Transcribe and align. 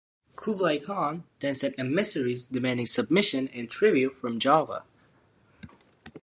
Kublai 0.35 0.79
Khan 0.83 1.25
then 1.41 1.53
sent 1.53 1.77
emissaries 1.77 2.47
demanding 2.47 2.87
submission 2.87 3.47
and 3.49 3.69
tribute 3.69 4.15
from 4.17 4.39
Java. 4.39 4.81